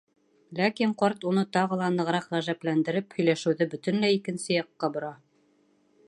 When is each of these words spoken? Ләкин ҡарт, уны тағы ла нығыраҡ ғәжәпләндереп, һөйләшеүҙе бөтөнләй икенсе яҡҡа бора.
Ләкин 0.59 0.93
ҡарт, 1.01 1.25
уны 1.31 1.41
тағы 1.57 1.77
ла 1.81 1.89
нығыраҡ 1.97 2.25
ғәжәпләндереп, 2.37 3.13
һөйләшеүҙе 3.19 3.67
бөтөнләй 3.75 4.19
икенсе 4.21 4.57
яҡҡа 4.57 4.91
бора. 4.97 5.13